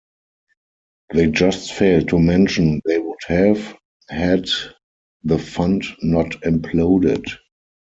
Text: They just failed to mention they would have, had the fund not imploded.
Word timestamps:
They 1.13 1.29
just 1.29 1.73
failed 1.73 2.07
to 2.09 2.17
mention 2.17 2.81
they 2.85 2.97
would 2.97 3.19
have, 3.27 3.77
had 4.09 4.49
the 5.23 5.37
fund 5.37 5.83
not 6.01 6.29
imploded. 6.41 7.23